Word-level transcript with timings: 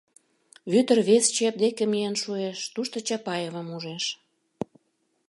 Вӧдыр 0.71 0.99
вес 1.09 1.25
чеп 1.35 1.55
деке 1.63 1.83
миен 1.91 2.15
шуэш, 2.21 2.59
тушто 2.73 2.97
Чапаевым 3.07 3.67
ужеш. 3.75 4.05